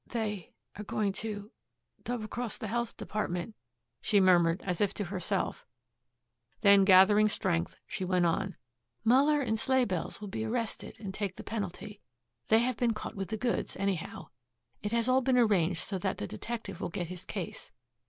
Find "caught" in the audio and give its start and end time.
12.95-13.13